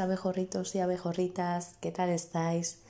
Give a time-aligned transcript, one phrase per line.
[0.00, 2.80] abejorritos y abejorritas, ¿qué tal estáis?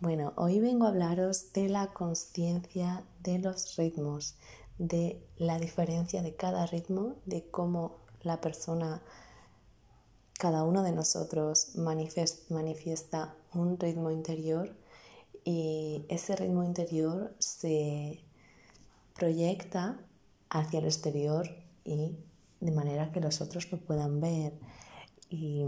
[0.00, 4.34] Bueno, hoy vengo a hablaros de la conciencia de los ritmos,
[4.76, 9.00] de la diferencia de cada ritmo, de cómo la persona,
[10.32, 14.74] cada uno de nosotros manifiesta un ritmo interior
[15.44, 18.24] y ese ritmo interior se
[19.14, 20.00] proyecta
[20.50, 21.48] hacia el exterior
[21.84, 22.16] y
[22.58, 24.58] de manera que los otros lo puedan ver.
[25.30, 25.64] Y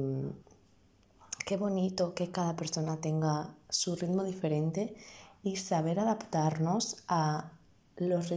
[1.46, 4.96] qué bonito que cada persona tenga su ritmo diferente
[5.44, 7.52] y saber adaptarnos a
[7.96, 8.28] los,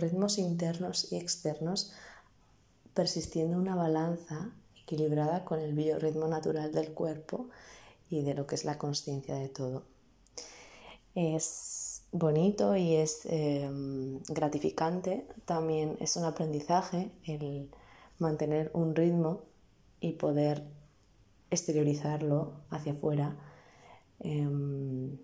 [0.00, 1.92] ritmos internos y externos
[2.94, 4.50] persistiendo una balanza
[4.82, 7.50] equilibrada con el biorritmo natural del cuerpo
[8.08, 9.84] y de lo que es la conciencia de todo.
[11.14, 17.70] Es bonito y es em, gratificante, también es un aprendizaje el
[18.18, 19.42] mantener un ritmo
[20.00, 20.64] y poder
[21.54, 23.36] exteriorizarlo hacia afuera.
[24.20, 25.18] Em,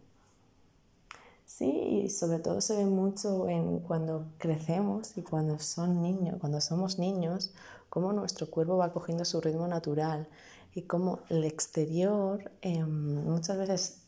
[1.45, 6.60] sí, y sobre todo se ve mucho en cuando crecemos y cuando son niños, cuando
[6.60, 7.52] somos niños,
[7.88, 10.29] cómo nuestro cuerpo va cogiendo su ritmo natural
[10.74, 14.02] y cómo el exterior, em, muchas veces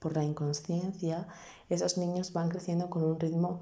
[0.00, 1.28] por la inconsciencia,
[1.68, 3.60] esos niños van creciendo con un ritmo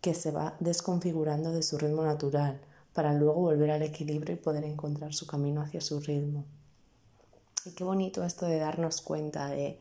[0.00, 2.60] que se va desconfigurando de su ritmo natural
[2.94, 6.44] para luego volver al equilibrio y poder encontrar su camino hacia su ritmo.
[7.66, 9.80] Y qué bonito esto de darnos cuenta de,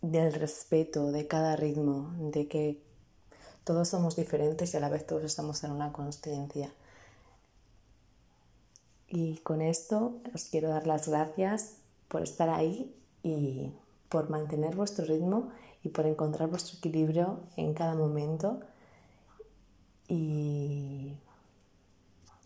[0.00, 2.82] del respeto de cada ritmo, de que
[3.62, 6.72] todos somos diferentes y a la vez todos estamos en una consciencia.
[9.06, 11.76] Y con esto os quiero dar las gracias
[12.08, 13.70] por estar ahí y
[14.08, 15.50] por mantener vuestro ritmo
[15.84, 18.58] y por encontrar vuestro equilibrio en cada momento.
[20.08, 21.14] Y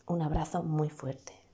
[0.07, 1.46] un abrazo muy fuerte.